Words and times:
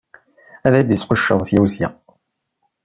Ad 0.67 0.75
d-isqucceḍ 0.87 1.41
sya 1.47 1.59
u 1.63 1.65
sya. 1.73 1.89